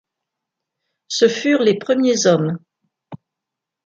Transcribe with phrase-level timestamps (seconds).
[1.09, 2.57] Ce furent les premiers hommes.